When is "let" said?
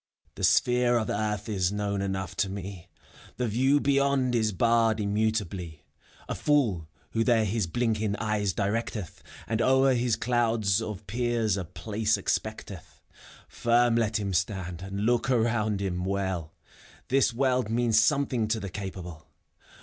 13.95-14.19